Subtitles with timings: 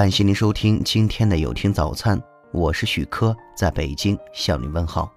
[0.00, 2.18] 感谢您收听今天的有听早餐，
[2.52, 5.12] 我是许科，在北京向您问好。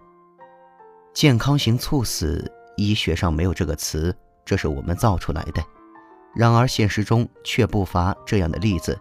[1.14, 5.64] 健康型猝死，医学上没有这个词，这是我们造出来的。
[6.36, 9.00] 然而现实中却不乏这样的例子：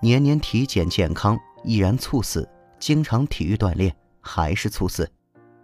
[0.00, 2.44] 年年体检健康，依然猝死；
[2.78, 5.10] 经常体育锻炼，还是猝死。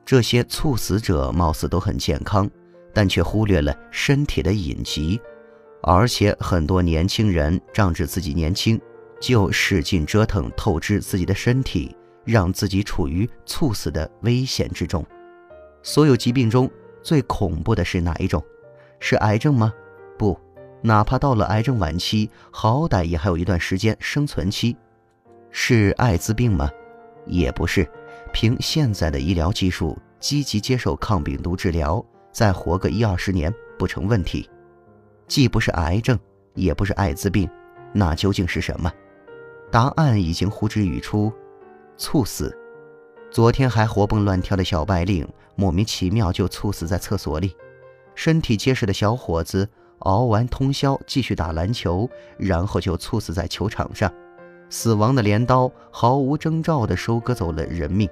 [0.05, 2.51] 这些猝死者貌似都很健康，
[2.93, 5.21] 但却忽略了身体的隐疾，
[5.81, 8.81] 而且很多年轻人仗着自己年轻。
[9.25, 11.97] 就使劲折腾透支自己的身体，
[12.27, 15.03] 让自己处于猝死的危险之中。
[15.83, 16.71] 所有疾病中
[17.03, 18.45] 最恐怖的是哪一种？
[19.01, 19.73] 是癌症吗？
[20.19, 20.39] 不，
[20.83, 24.77] 哪怕到了癌症晚期，好歹也还有一段时间生存期。
[25.51, 26.71] 是艾滋病吗？
[27.25, 27.89] 也不是。
[28.31, 34.51] 凭现在的医疗技术，积极接受抗病毒治疗，再活个一二十年不成问题。
[35.27, 36.19] 既不是癌症，
[36.53, 37.49] 也不是艾滋病，
[37.95, 38.93] 那究竟是什么？
[39.75, 41.33] 答案已经呼之欲出，
[41.97, 42.57] 猝死。
[43.29, 47.49] 昨天还活蹦乱跳的小白领，莫名其妙就猝死在厕所里；
[48.15, 52.09] 身体结实的小伙子，熬完通宵继续打篮球，
[52.39, 54.09] 然后就猝死在球场上。
[54.71, 58.09] 死亡的镰刀毫无征兆地收割走了人命，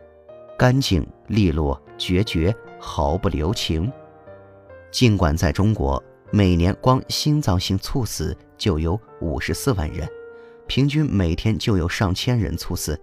[0.58, 3.88] 干净利落、决绝，毫不留情。
[4.90, 10.08] 尽管在中国，每年光心脏性猝死就有五十四万人。
[10.66, 12.98] 平均每天就有上千人猝死，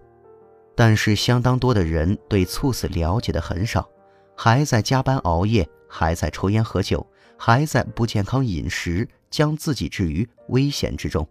[0.76, 3.88] 但是相当多的人对猝死了解的很少，
[4.36, 7.06] 还在加班熬夜，还在抽烟喝酒，
[7.38, 11.28] 还在不健康饮食，将自己置于危险之中。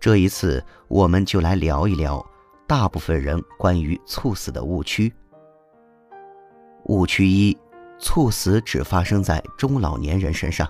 [0.00, 2.24] 这一次，我们就来聊一聊
[2.66, 5.12] 大部分人关于猝死的误区。
[6.84, 7.56] 误区一：
[7.98, 10.66] 猝死只发生在中老年人身上。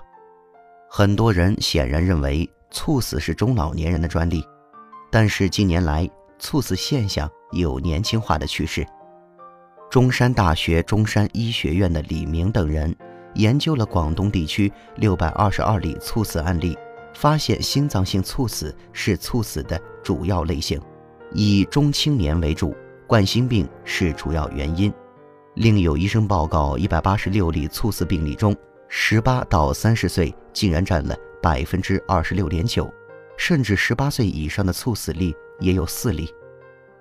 [0.89, 4.43] 很多人显然认为猝死是中老年人的专利。
[5.11, 8.85] 但是近年来，猝死现象有年轻化的趋势。
[9.89, 12.95] 中山大学中山医学院的李明等人
[13.33, 16.77] 研究了广东地区六百二十二例猝死案例，
[17.13, 20.79] 发现心脏性猝死是猝死的主要类型，
[21.33, 22.75] 以中青年为主，
[23.07, 24.93] 冠心病是主要原因。
[25.55, 28.55] 另有医生报告，一百八十六例猝死病例中，
[28.87, 32.87] 十八到三十岁竟然占了百分之二十六点九。
[33.39, 36.29] 甚至十八岁以上的猝死例也有四例，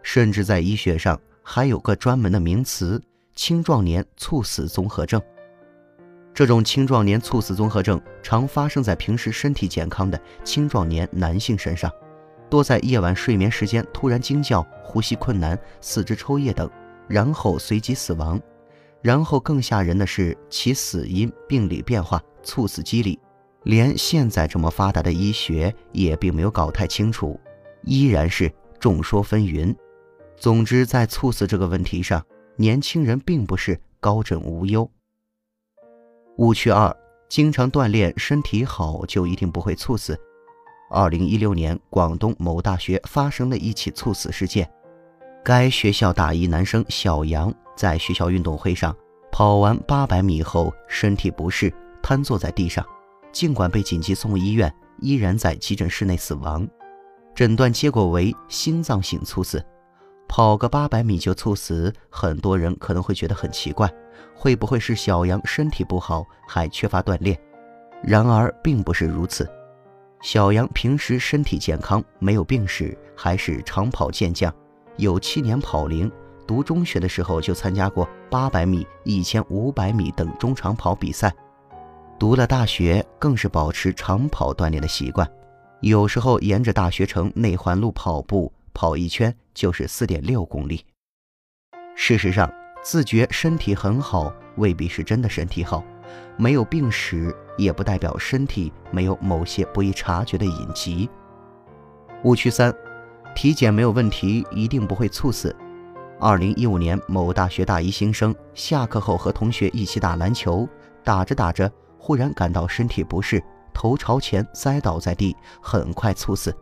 [0.04, 3.02] 甚至在医学上还有个专门的名词——
[3.34, 5.20] 青壮年猝死综合症。
[6.32, 11.90] 这种青壮年猝死综合症常发生在平时身体健康的青壮年男性身上，
[12.48, 16.70] 多在夜晚睡眠时间突然惊叫、呼吸困难、四肢抽噎等，
[17.08, 18.40] 然后随即死亡。
[19.02, 23.18] 然后更吓人的是，其死因、病理变化、猝死机理。
[23.64, 27.38] 连现在这么发达的医学也并没有搞太清楚，
[27.82, 29.74] 依然是众说纷纭。
[30.36, 32.24] 总之，在猝死这个问题上，
[32.56, 34.88] 年轻人并不是高枕无忧。
[36.36, 36.96] 误区二：
[37.28, 40.18] 经常锻炼，身体好就一定不会猝死。
[40.90, 44.70] 二零一六年，广东某大学发生了一起猝死事件。
[45.44, 48.94] 该学校大一男生小杨在学校运动会上
[49.32, 52.86] 跑完八百米后，身体不适，瘫坐在地上。
[53.32, 56.66] 尽管被紧急送医院，依然在急诊室内死亡，
[57.34, 59.64] 诊断结果为心脏性猝死。
[60.26, 63.90] 跑个八百米就猝死，很多人可能会觉得很奇怪，
[64.34, 67.38] 会不会是小杨身体不好，还缺乏锻炼？
[68.02, 69.48] 然而并不是如此，
[70.20, 74.52] 小杨平时身体健康，没有病史，还是长跑健将，
[74.96, 76.10] 有七年跑龄。
[76.46, 81.34] 读中学的时候就参加过八百米、一千五百米等中长跑比赛。
[82.18, 85.30] 读了大学，更是保持长跑锻炼的习惯，
[85.80, 90.84] 有时候沿着大学城内环路跑步，跑一圈就是四点六公里。
[91.94, 92.50] 事实上，
[92.82, 95.80] 自觉身体很好，未必是真的身体好；
[96.36, 101.08] 没有病史，也不代表身体没有某些不易察觉的隐疾。
[102.24, 102.74] 误区三：
[103.32, 105.54] 体检没有问题，一定不会猝死。
[106.18, 110.68] 二零一五年，某大学大一新生下课后和同学一起打篮球，
[111.04, 111.70] 打着打着。
[111.98, 113.42] 忽然感到身体不适，
[113.74, 116.56] 头朝前栽倒在地，很快猝死。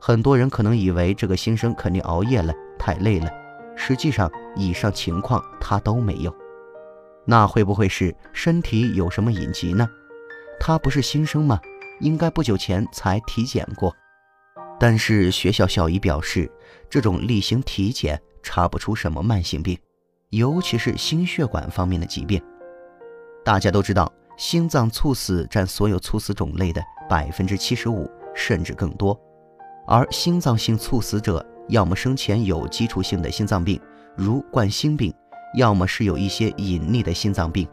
[0.00, 3.30] 很多人可能以为这个新生肯定熬夜了，太累了。
[3.76, 6.34] 实际上，以上情况他都没有。
[7.24, 9.88] 那会不会是身体有什么隐疾呢？
[10.58, 11.60] 他不是新生吗？
[12.00, 13.94] 应该不久前才体检过。
[14.80, 16.50] 但是学校校医表示，
[16.90, 19.78] 这种例行体检查不出什么慢性病，
[20.30, 22.42] 尤其是心血管方面的疾病。
[23.44, 24.12] 大家都知道。
[24.42, 29.16] 心脏猝死占所有猝死种类的百分之七十五，甚至更多。
[29.86, 33.80] 而心脏性猝死者，要么生前有基础性的心脏病，
[34.16, 35.14] 如冠心病，
[35.56, 37.68] 要么是有一些隐匿的心脏病。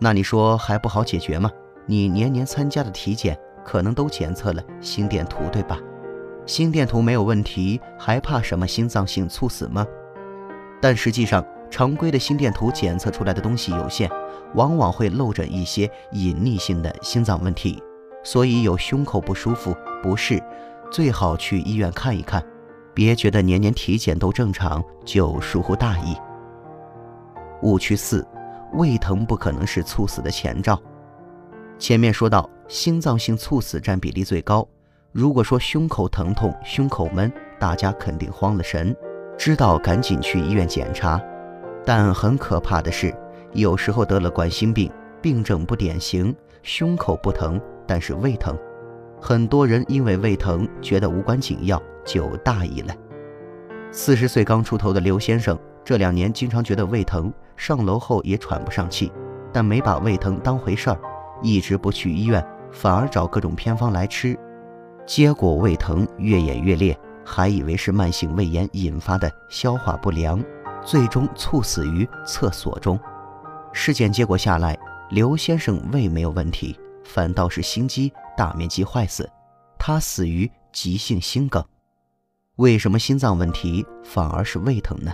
[0.00, 1.48] 那你说还不好解决吗？
[1.86, 5.78] 你年年参加的体检，可能都检测了心电图，对吧？
[6.44, 9.86] 心电图没有问题，还怕什么心脏性猝死吗？
[10.82, 14.10] 但实际上，常规的心电图检测出来的东西有限，
[14.54, 17.82] 往往会漏诊一些隐匿性的心脏问题。
[18.22, 20.42] 所以有胸口不舒服、不适，
[20.90, 22.44] 最好去医院看一看，
[22.92, 26.14] 别觉得年年体检都正常就疏忽大意。
[27.62, 28.26] 误区四，
[28.74, 30.78] 胃疼不可能是猝死的前兆。
[31.78, 34.66] 前面说到，心脏性猝死占比例最高。
[35.12, 38.94] 如果说胸口疼痛、胸口闷，大家肯定慌了神，
[39.38, 41.18] 知道赶紧去医院检查。
[41.84, 43.14] 但很可怕的是，
[43.52, 44.90] 有时候得了冠心病，
[45.20, 48.56] 病症不典型，胸口不疼，但是胃疼。
[49.20, 52.94] 很多人因为胃疼觉得无关紧要，就大意了。
[53.90, 59.12] 四十岁刚出头的刘先生，这两年经常觉得胃疼，上楼后也喘不上气，
[59.52, 60.98] 但没把胃疼当回事儿，
[61.42, 64.38] 一直不去医院，反而找各种偏方来吃。
[65.04, 70.40] 结果胃疼越演越烈，还以为是慢性胃炎引发的消化不良，
[70.84, 72.98] 最终猝死于厕所中。
[73.72, 74.78] 尸检结果下来，
[75.10, 79.28] 刘先生胃没有问题，反倒是心肌大面积坏死，
[79.78, 81.64] 他死于急性心梗。
[82.56, 85.12] 为什么心脏问题反而是胃疼呢？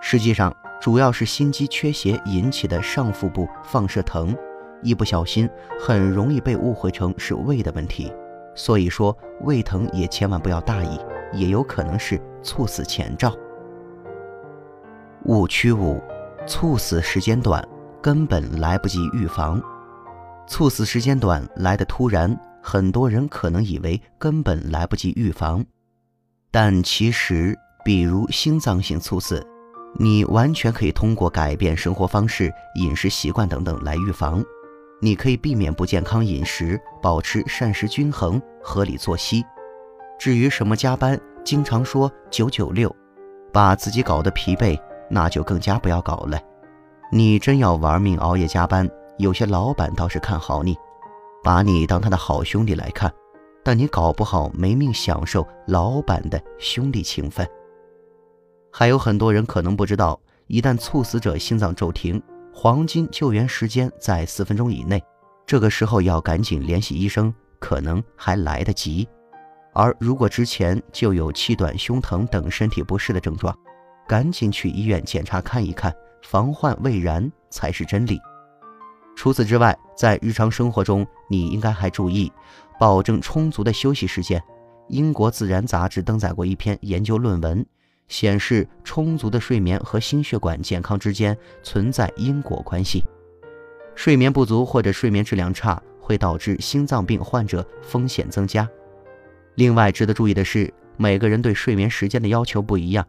[0.00, 4.36] 实际上，主要是心肌缺血引起的上腹部放射疼，
[4.82, 5.48] 一不小心
[5.78, 8.12] 很容易被误会成是胃的问题。
[8.54, 10.98] 所以说，胃疼也千万不要大意，
[11.32, 13.32] 也有可能是猝死前兆。
[15.30, 16.02] 误区五：
[16.44, 17.64] 猝死时间短，
[18.02, 19.62] 根本来不及预防。
[20.48, 25.64] 猝死时间短，来的突然，很多人可能以为根本来不及预防，
[26.50, 29.40] 但其实，比如心脏性猝死，
[30.00, 34.44] 你完全可以通过改变生活方式、饮食习惯等等来预防。
[35.00, 39.44] 你可以避免不健康饮食，保持膳食均衡、合理作息。
[40.18, 42.92] 至于什么加班，经常说九九六，
[43.52, 44.76] 把自己搞得疲惫，
[45.10, 46.40] 那就更加不要搞了。
[47.12, 50.76] 你真要玩命熬夜加班，有些老板倒是看好你，
[51.42, 53.12] 把你当他的好兄弟来看，
[53.64, 57.46] 但你搞不好没命享受老板的兄弟情分。
[58.72, 62.22] 还有很多人可能不知道，一旦猝死者心脏骤停。
[62.52, 65.02] 黄金救援时间在四分钟以内，
[65.46, 69.08] 这个时候要赶紧联系医生，可能还来得及。
[69.72, 73.56] 而如果之前就有气短、胸疼等身体不适的症状，
[74.10, 78.18] 赶紧去医院检查看一看，防患未然才是真理。
[79.14, 82.32] 除此之外，在日常生活中，你应该还注意
[82.80, 84.42] 保证充足的休息时间。
[84.88, 87.64] 英国自然杂志登载过一篇研究论文。
[88.08, 93.04] 显示充足的睡眠和心血管健康之间存在因果关系，
[93.94, 98.68] 睡眠不足或者睡眠质量差会导致心脏病患者风险增加。
[99.54, 103.06] 另外值得注意的是，每个人对睡眠时间的要求不一样，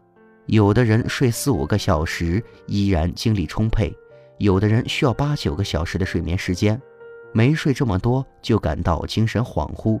[0.52, 3.90] 有的人睡四五个小时依然精力充沛，
[4.36, 6.78] 有的人需要八九个小时的睡眠时间，
[7.32, 9.98] 没睡这么多就感到精神恍惚。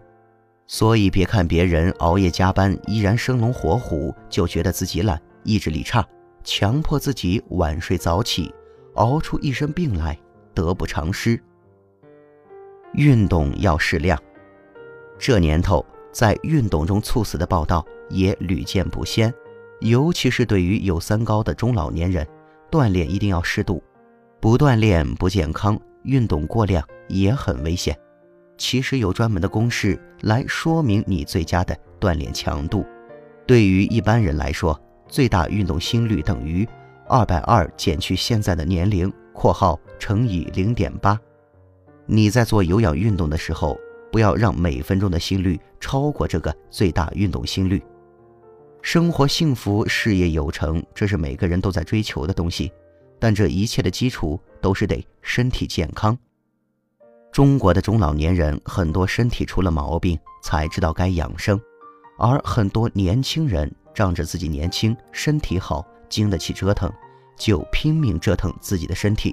[0.66, 6.06] 所以，别看别人熬夜加班依然生龙活虎，就觉得自己懒、意志力差，
[6.44, 8.54] 强迫自己晚睡早起，
[8.96, 10.18] 熬出一身病来，
[10.52, 11.42] 得不偿失。
[12.92, 14.22] 运动要适量。
[15.18, 15.82] 这年头，
[16.12, 19.32] 在运动中猝死的报道也屡见不鲜，
[19.82, 22.24] 尤其是对于有三高的中老年人，
[22.70, 23.82] 锻炼一定要适度，
[24.40, 27.96] 不锻炼不健康，运动过量也很危险。
[28.56, 32.86] 其实有专门的公式来说明你最佳的锻炼强度。
[33.44, 36.66] 对于一般人来说，最大运动心率等于
[37.08, 41.18] 二百二减去现在的年龄（括号乘以零点八）。
[42.06, 43.76] 你在做有氧运动的时候，
[44.12, 47.82] 不要让每分钟的心率超过这个最大运动心率。
[48.82, 52.70] 生活幸福、事业有成，这是每个人都在追求的东西，
[53.20, 56.18] 但这一切的基础都是得身体健康。
[57.30, 61.58] 中国的中老年人很多身体出了毛病，才知道该养生，
[62.18, 66.92] 而很多年轻人仗着自己年轻、身体好、经得起折腾，
[67.38, 69.32] 就拼命折腾自己的身体。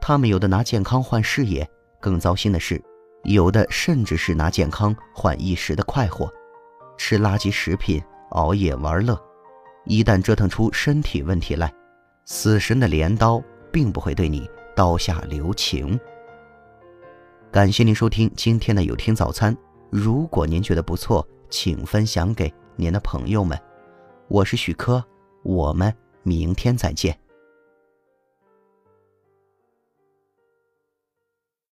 [0.00, 1.66] 他们有的拿健康换事业，
[2.00, 2.82] 更糟心的是，
[3.22, 6.28] 有的甚至是拿健康换一时的快活，
[6.98, 9.20] 吃垃圾食品、熬夜玩乐。
[9.86, 11.72] 一旦折腾出身体问题来，
[12.24, 15.98] 死神的镰刀并不会对你刀下留情。
[17.50, 19.56] 感谢您收听今天的有听早餐。
[19.90, 23.58] 如果您觉得不错，请分享给您的朋友们。
[24.28, 25.04] 我是许科，
[25.42, 27.18] 我们明天再见。